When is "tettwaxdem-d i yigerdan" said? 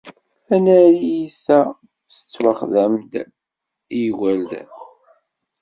2.13-4.69